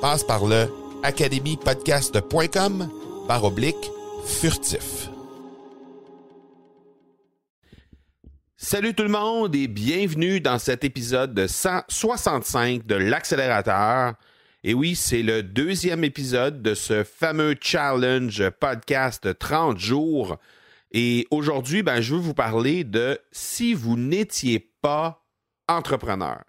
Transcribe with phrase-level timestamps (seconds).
[0.00, 0.66] Passe par le
[1.02, 2.88] academypodcast.com
[3.28, 3.90] par oblique
[4.24, 5.10] furtif.
[8.56, 14.14] Salut tout le monde et bienvenue dans cet épisode 165 de l'accélérateur.
[14.64, 20.38] Et oui, c'est le deuxième épisode de ce fameux challenge podcast 30 jours.
[20.92, 25.26] Et aujourd'hui, ben, je veux vous parler de si vous n'étiez pas
[25.68, 26.42] entrepreneur.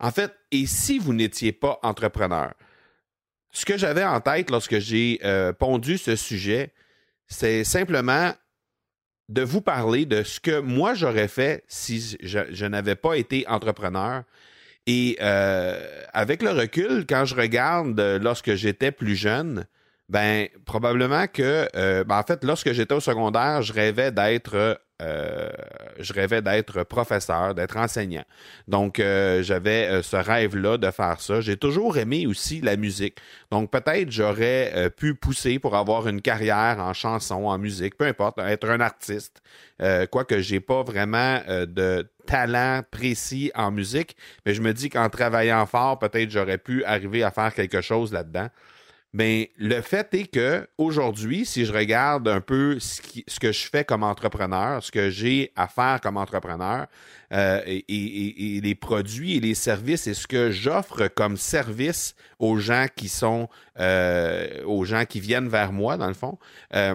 [0.00, 2.54] En fait, et si vous n'étiez pas entrepreneur?
[3.50, 6.72] Ce que j'avais en tête lorsque j'ai euh, pondu ce sujet,
[7.26, 8.32] c'est simplement
[9.28, 14.22] de vous parler de ce que moi j'aurais fait si je, n'avais pas été entrepreneur.
[14.86, 19.66] Et euh, avec le recul, quand je regarde lorsque j'étais plus jeune,
[20.08, 25.48] ben probablement que, euh, ben, en fait, lorsque j'étais au secondaire, je rêvais d'être euh,
[26.00, 28.24] je rêvais d'être professeur, d'être enseignant.
[28.66, 31.40] Donc, euh, j'avais ce rêve-là de faire ça.
[31.40, 33.18] J'ai toujours aimé aussi la musique.
[33.52, 38.40] Donc, peut-être j'aurais pu pousser pour avoir une carrière en chanson, en musique, peu importe,
[38.40, 39.40] être un artiste.
[40.10, 45.64] Quoique j'ai pas vraiment de talent précis en musique, mais je me dis qu'en travaillant
[45.66, 48.48] fort, peut-être j'aurais pu arriver à faire quelque chose là-dedans.
[49.14, 53.00] Mais le fait est que aujourd'hui, si je regarde un peu ce,
[53.40, 56.86] que je fais comme entrepreneur, ce que j'ai à faire comme entrepreneur,
[57.32, 62.86] euh, et, les produits et les services et ce que j'offre comme service aux gens
[62.94, 63.48] qui sont
[63.80, 66.38] euh, aux gens qui viennent vers moi, dans le fond,
[66.74, 66.94] euh,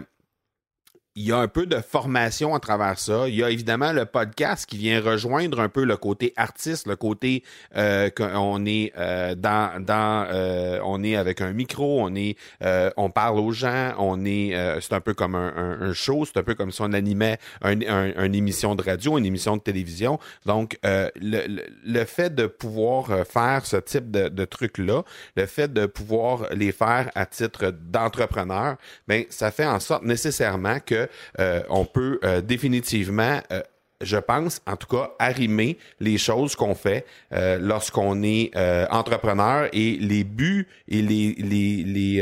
[1.16, 3.28] il y a un peu de formation à travers ça.
[3.28, 6.96] Il y a évidemment le podcast qui vient rejoindre un peu le côté artiste, le
[6.96, 7.44] côté
[7.75, 12.90] euh, qu'on est euh, dans, dans euh, on est avec un micro, on est, euh,
[12.97, 16.44] on parle aux gens, on est, c'est un peu comme un, un, show, c'est un
[16.44, 20.19] peu comme si on animait un, une émission de radio, une émission de télévision.
[20.46, 25.03] Donc le, le, fait de pouvoir faire ce type de, de trucs là,
[25.35, 30.79] le fait de pouvoir les faire à titre d'entrepreneur, ben ça fait en sorte nécessairement
[30.79, 31.03] que
[31.40, 33.62] euh, on peut euh, définitivement euh,
[34.02, 38.52] je pense, en tout cas, arrimer les choses qu'on fait lorsqu'on est
[38.91, 42.19] entrepreneur et les buts et les,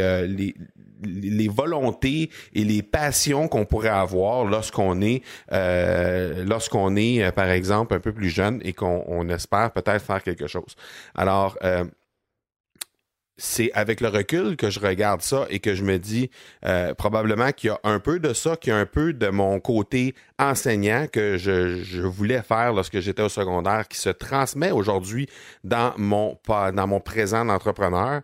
[1.47, 8.12] volontés et les passions qu'on pourrait avoir lorsqu'on est, lorsqu'on est, par exemple, un peu
[8.12, 10.75] plus jeune et qu'on espère peut-être faire quelque chose.
[11.16, 11.58] Alors,
[13.41, 16.29] c'est avec le recul que je regarde ça et que je me dis
[16.63, 19.29] euh, probablement qu'il y a un peu de ça, qu'il y a un peu de
[19.29, 25.28] mon côté enseignant que je, voulais faire lorsque j'étais au secondaire, qui se transmet aujourd'hui
[25.63, 28.22] dans mon, dans mon présent d'entrepreneur.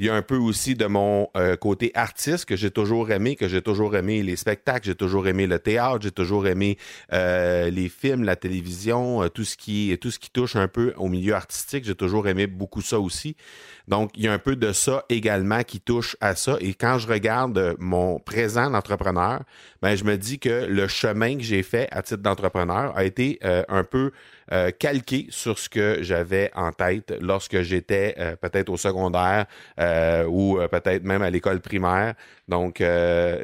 [0.00, 3.34] Il y a un peu aussi de mon euh, côté artiste que j'ai toujours aimé,
[3.34, 6.78] que j'ai toujours aimé les spectacles, j'ai toujours aimé le théâtre, j'ai toujours aimé
[7.12, 10.94] euh, les films, la télévision, euh, tout ce qui tout ce qui touche un peu
[10.98, 13.34] au milieu artistique, j'ai toujours aimé beaucoup ça aussi.
[13.88, 16.98] Donc il y a un peu de ça également qui touche à ça et quand
[16.98, 19.42] je regarde mon présent d'entrepreneur,
[19.82, 23.40] ben je me dis que le chemin que j'ai fait à titre d'entrepreneur a été
[23.42, 24.12] un peu
[24.52, 29.44] euh, calqué sur ce que j'avais en tête lorsque j'étais euh, peut-être au secondaire
[29.78, 32.14] euh, ou peut-être même à l'école primaire.
[32.48, 32.82] Donc,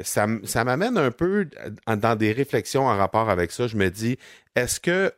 [0.02, 0.26] ça,
[0.64, 1.46] m'amène un peu
[1.86, 3.66] dans des réflexions en rapport avec ça.
[3.66, 4.16] Je me dis,
[4.56, 5.12] est-ce que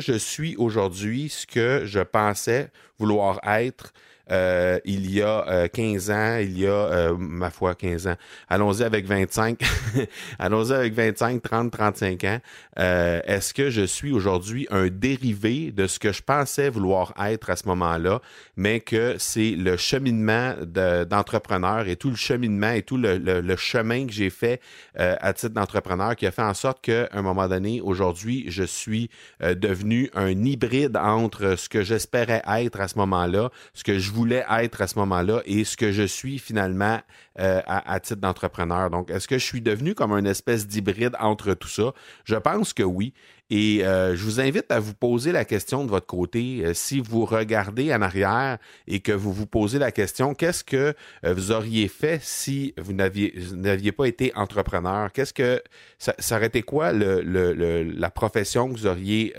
[0.00, 2.68] je suis aujourd'hui ce que je pensais
[2.98, 3.92] vouloir être
[4.30, 8.16] euh, il y a 15 ans, il y a, ma foi, 15 ans.
[8.48, 9.60] Allons-y avec 25.
[10.38, 12.38] Allons-y avec 25, 30, 35 ans.
[12.76, 17.56] Est-ce que je suis aujourd'hui un dérivé de ce que je pensais vouloir être à
[17.56, 18.20] ce moment-là,
[18.56, 24.06] mais que c'est le cheminement d'entrepreneur et tout le cheminement et tout le, le chemin
[24.06, 24.60] que j'ai fait
[24.96, 29.10] à titre d'entrepreneur qui a fait en sorte qu'à un moment donné, aujourd'hui, je suis
[29.40, 34.44] devenu un hybride entre ce que j'espérais être à ce moment-là, ce que je voulais
[34.48, 37.00] être à ce moment-là et ce que je suis finalement
[37.38, 38.90] euh, à, titre d'entrepreneur.
[38.90, 41.92] Donc, est-ce que je suis devenu comme une espèce d'hybride entre tout ça?
[42.24, 43.12] Je pense que oui.
[43.50, 46.62] Et euh, je vous invite à vous poser la question de votre côté.
[46.64, 50.94] Euh, si vous regardez en arrière et que vous vous posez la question, qu'est-ce que
[51.22, 55.12] vous auriez fait si vous n'aviez pas été entrepreneur?
[55.12, 55.62] Qu'est-ce que
[55.98, 59.34] ça, aurait été quoi la profession que vous auriez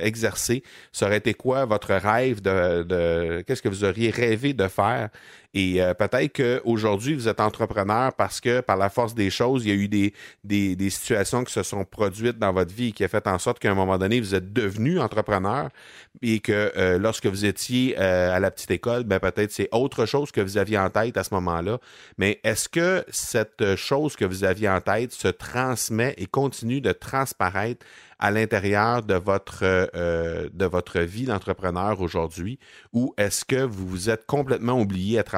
[0.00, 0.62] exercée?
[0.92, 5.10] Ça aurait été quoi votre rêve de qu'est-ce que vous auriez rêvé de faire?
[5.54, 9.68] Et euh, peut-être qu'aujourd'hui, vous êtes entrepreneur parce que par la force des choses, il
[9.68, 10.12] y a eu des,
[10.44, 13.70] des, situations qui se sont produites dans votre vie qui a fait en sorte qu'à
[13.70, 15.70] un moment donné, vous êtes devenu entrepreneur
[16.20, 20.04] et que euh, lorsque vous étiez euh, à la petite école, ben peut-être c'est autre
[20.04, 21.78] chose que vous aviez en tête à ce moment-là.
[22.18, 26.92] Mais est-ce que cette chose que vous aviez en tête se transmet et continue de
[26.92, 27.86] transparaître
[28.18, 29.62] à l'intérieur de votre,
[29.94, 32.58] de votre vie d'entrepreneur aujourd'hui?
[32.92, 35.37] Ou est-ce que vous vous êtes complètement oublié à travers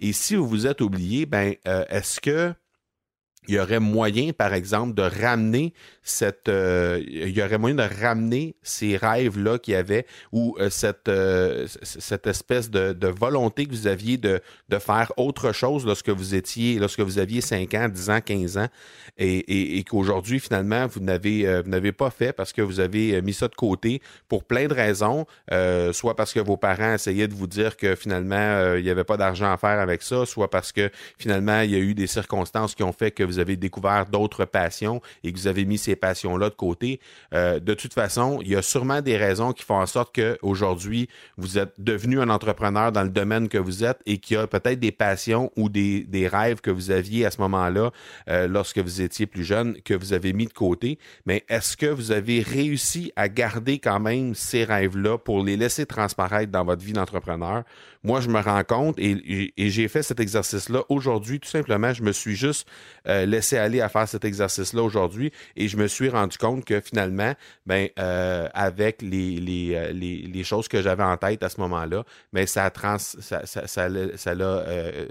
[0.00, 2.54] Et si vous vous êtes oublié, ben, euh, est-ce que
[3.48, 5.74] il y aurait moyen, par exemple, de ramener
[6.04, 10.70] cette, euh, il y aurait moyen de ramener ces rêves-là qu'il y avait ou euh,
[10.70, 15.84] cette, euh, cette espèce de, de, volonté que vous aviez de, de faire autre chose
[15.84, 18.68] lorsque vous étiez, lorsque vous aviez 5 ans, 10 ans, 15 ans
[19.18, 23.20] et, et, et qu'aujourd'hui, finalement, vous n'avez, vous n'avez pas fait parce que vous avez
[23.22, 25.26] mis ça de côté pour plein de raisons,
[25.92, 29.16] soit parce que vos parents essayaient de vous dire que finalement, il n'y avait pas
[29.16, 32.74] d'argent à faire avec ça, soit parce que finalement, il y a eu des circonstances
[32.74, 35.96] qui ont fait que vous avez découvert d'autres passions et que vous avez mis ces
[35.96, 37.00] passions-là de côté,
[37.34, 41.08] euh, de toute façon, il y a sûrement des raisons qui font en sorte qu'aujourd'hui,
[41.36, 44.46] vous êtes devenu un entrepreneur dans le domaine que vous êtes et qu'il y a
[44.46, 47.90] peut-être des passions ou des, des, rêves que vous aviez à ce moment-là,
[48.28, 50.98] euh, lorsque vous étiez plus jeune, que vous avez mis de côté.
[51.26, 55.86] Mais est-ce que vous avez réussi à garder quand même ces rêves-là pour les laisser
[55.86, 57.64] transparaître dans votre vie d'entrepreneur?
[58.04, 61.38] Moi, je me rends compte et, et, j'ai fait cet exercice-là aujourd'hui.
[61.38, 62.66] Tout simplement, je me suis juste
[63.06, 65.32] euh, laissé aller à faire cet exercice-là aujourd'hui.
[65.56, 67.34] Et je me suis rendu compte que finalement,
[67.66, 72.70] ben, euh, avec euh, les, choses que j'avais en tête à ce moment-là, ben, ça
[72.70, 75.06] trans, ça, ça, ça, ça, euh,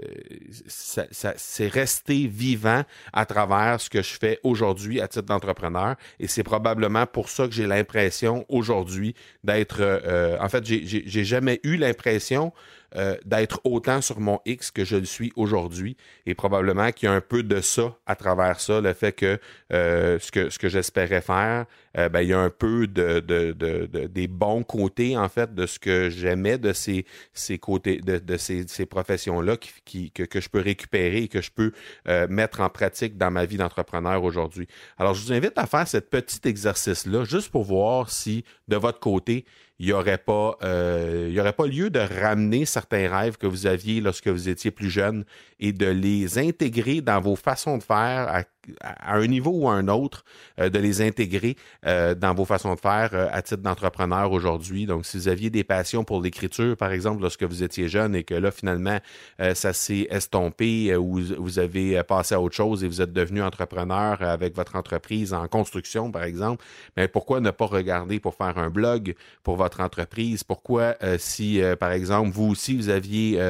[0.66, 2.82] c'est resté vivant
[3.12, 5.96] à travers ce que je fais aujourd'hui à titre d'entrepreneur.
[6.20, 9.14] Et c'est probablement pour ça que j'ai l'impression aujourd'hui
[9.44, 9.82] d'être,
[10.40, 12.52] en fait, j'ai jamais eu l'impression
[12.96, 15.96] euh, d'être autant sur mon X que je le suis aujourd'hui.
[16.26, 19.38] Et probablement qu'il y a un peu de ça à travers ça, le fait que
[19.72, 21.64] euh, ce que, ce que j'espérais faire,
[21.96, 25.54] euh, ben, il y a un peu de, de, de, des bons côtés, en fait,
[25.54, 30.40] de ce que j'aimais de ces, ces côtés, de, ces, ces professions-là qui, que, que,
[30.40, 31.72] je peux récupérer et que je peux
[32.28, 34.66] mettre en pratique dans ma vie d'entrepreneur aujourd'hui.
[34.98, 39.00] Alors, je vous invite à faire ce petit exercice-là, juste pour voir si, de votre
[39.00, 39.44] côté,
[39.78, 43.66] il n'y aurait, pas, euh, y aurait pas lieu de ramener certains rêves que vous
[43.66, 45.24] aviez lorsque vous étiez plus jeune
[45.58, 48.44] et de les intégrer dans vos façons de faire
[48.80, 50.24] à un niveau ou à un autre,
[50.58, 51.56] euh, de les intégrer
[51.86, 54.86] euh, dans vos façons de faire euh, à titre d'entrepreneur aujourd'hui.
[54.86, 58.24] Donc, si vous aviez des passions pour l'écriture, par exemple, lorsque vous étiez jeune et
[58.24, 58.98] que là, finalement,
[59.54, 64.20] ça s'est estompé ou vous avez passé à autre chose et vous êtes devenu entrepreneur
[64.22, 66.64] avec votre entreprise en construction, par exemple,
[66.96, 70.44] mais pourquoi ne pas regarder pour faire un blog pour votre entreprise?
[70.44, 73.40] Pourquoi, si, par exemple, vous aussi, vous aviez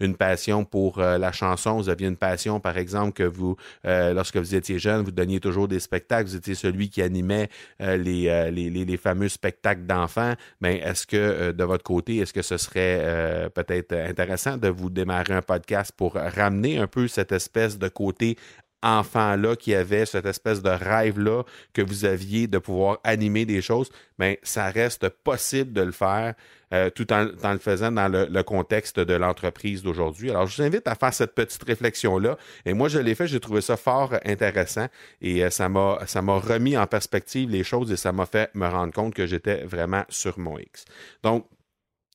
[0.00, 4.54] une passion pour la chanson, vous aviez une passion, par exemple, que vous, lorsque vous
[4.54, 7.48] étiez étiez jeune, vous donniez toujours des spectacles, vous étiez celui qui animait
[7.80, 12.42] euh, euh, les, fameux spectacles d'enfants, mais est-ce que euh, de votre côté, est-ce que
[12.42, 17.78] ce serait peut-être intéressant de vous démarrer un podcast pour ramener un peu cette espèce
[17.78, 18.36] de côté
[18.82, 23.90] enfant-là qui avait cette espèce de rêve-là que vous aviez de pouvoir animer des choses,
[24.18, 26.34] mais ça reste possible de le faire
[26.72, 30.30] euh, tout en, le faisant dans le, contexte de l'entreprise d'aujourd'hui.
[30.30, 32.38] Alors, je vous invite à faire cette petite réflexion-là.
[32.64, 34.86] Et moi, je l'ai fait, j'ai trouvé ça fort intéressant
[35.20, 38.50] et euh, ça m'a ça m'a remis en perspective les choses et ça m'a fait
[38.54, 40.84] me rendre compte que j'étais vraiment sur mon X.
[41.22, 41.46] Donc,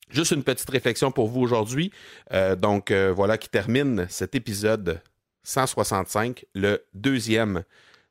[0.10, 1.92] Juste une petite réflexion pour vous aujourd'hui.
[2.32, 5.02] Euh, donc voilà qui termine cet épisode
[5.48, 7.64] 165, le deuxième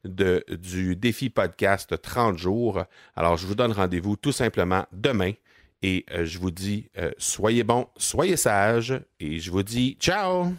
[0.05, 2.85] de, du défi podcast 30 jours.
[3.14, 5.33] Alors, je vous donne rendez-vous tout simplement demain
[5.83, 6.88] Et je vous dis,
[7.19, 10.55] soyez bons, soyez sages, et je vous dis ciao!